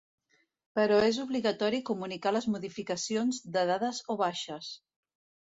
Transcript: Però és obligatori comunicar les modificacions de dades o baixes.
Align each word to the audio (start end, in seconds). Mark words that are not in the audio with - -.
Però 0.79 0.95
és 1.09 1.19
obligatori 1.23 1.81
comunicar 1.91 2.33
les 2.37 2.49
modificacions 2.55 3.43
de 3.59 3.67
dades 3.73 4.01
o 4.15 4.21
baixes. 4.27 4.73